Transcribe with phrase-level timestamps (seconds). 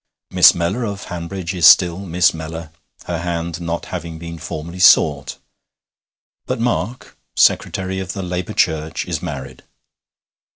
[0.31, 2.71] Miss Mellor of Hanbridge is still Miss Mellor,
[3.05, 5.37] her hand not having been formally sought.
[6.47, 9.61] But Mark, secretary of the Labour Church, is married.